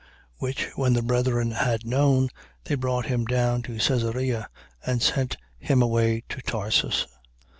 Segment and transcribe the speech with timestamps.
[0.41, 0.41] 9:30.
[0.41, 2.29] Which when the brethren had known,
[2.63, 4.49] they brought him down to Caesarea
[4.83, 7.05] and sent him away to Tarsus.